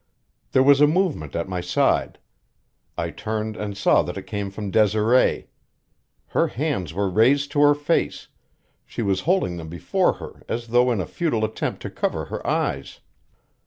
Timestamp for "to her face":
7.51-8.27